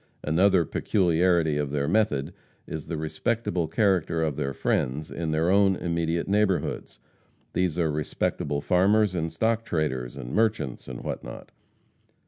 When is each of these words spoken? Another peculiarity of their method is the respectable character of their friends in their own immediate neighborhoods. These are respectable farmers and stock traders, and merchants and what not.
Another 0.23 0.65
peculiarity 0.65 1.57
of 1.57 1.69
their 1.69 1.87
method 1.87 2.33
is 2.65 2.87
the 2.87 2.97
respectable 2.97 3.67
character 3.67 4.23
of 4.23 4.35
their 4.35 4.51
friends 4.51 5.11
in 5.11 5.29
their 5.29 5.51
own 5.51 5.75
immediate 5.75 6.27
neighborhoods. 6.27 6.97
These 7.53 7.77
are 7.77 7.91
respectable 7.91 8.61
farmers 8.61 9.13
and 9.13 9.31
stock 9.31 9.63
traders, 9.63 10.17
and 10.17 10.33
merchants 10.33 10.87
and 10.87 11.03
what 11.03 11.23
not. 11.23 11.51